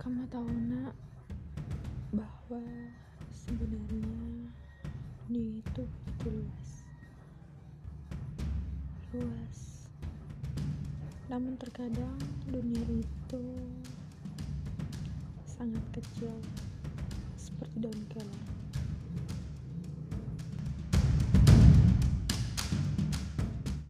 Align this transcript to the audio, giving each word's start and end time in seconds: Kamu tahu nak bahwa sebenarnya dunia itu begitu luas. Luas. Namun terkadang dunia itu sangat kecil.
Kamu 0.00 0.24
tahu 0.32 0.48
nak 0.48 0.96
bahwa 2.16 2.64
sebenarnya 3.28 4.48
dunia 5.28 5.60
itu 5.60 5.84
begitu 5.84 6.40
luas. 6.40 6.70
Luas. 9.12 9.60
Namun 11.28 11.52
terkadang 11.60 12.16
dunia 12.48 12.80
itu 12.88 13.44
sangat 15.44 15.84
kecil. 15.92 16.32